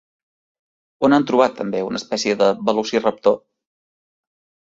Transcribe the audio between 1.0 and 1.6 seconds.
On han trobat